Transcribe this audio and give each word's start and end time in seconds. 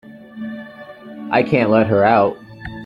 I 1.29 1.43
can't 1.47 1.69
let 1.69 1.85
her 1.85 2.03
out. 2.03 2.35